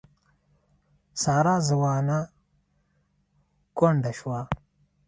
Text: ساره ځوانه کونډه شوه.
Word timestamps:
ساره 1.23 1.55
ځوانه 1.69 2.19
کونډه 3.77 4.11
شوه. 4.19 4.39